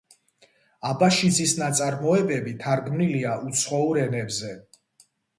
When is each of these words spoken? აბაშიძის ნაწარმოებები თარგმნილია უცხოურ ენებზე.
აბაშიძის 0.91 1.51
ნაწარმოებები 1.59 2.53
თარგმნილია 2.63 3.35
უცხოურ 3.49 3.99
ენებზე. 4.05 4.51